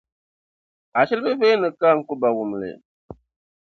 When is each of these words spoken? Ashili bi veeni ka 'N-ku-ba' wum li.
Ashili 0.99 1.21
bi 1.25 1.33
veeni 1.39 1.69
ka 1.79 1.87
'N-ku-ba' 1.95 2.35
wum 2.35 2.51
li. 2.61 2.71